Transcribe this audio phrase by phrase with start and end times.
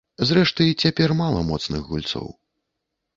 [0.27, 2.25] Зрэшты, цяпер мала моцных гульцоў.